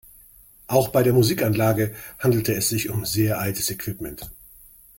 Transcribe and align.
Auch 0.65 0.87
bei 0.87 1.03
der 1.03 1.13
Musikanlage 1.13 1.93
handelte 2.17 2.55
es 2.55 2.69
sich 2.69 2.89
um 2.89 3.05
sehr 3.05 3.37
altes 3.37 3.69
Equipment. 3.69 4.31